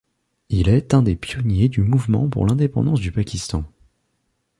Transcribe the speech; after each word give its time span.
Il 0.49 0.67
est 0.67 0.95
un 0.95 1.03
des 1.03 1.15
pionniers 1.15 1.69
du 1.69 1.81
mouvement 1.81 2.27
pour 2.27 2.47
l'indépendance 2.47 2.99
du 2.99 3.11
Pakistan. 3.11 3.65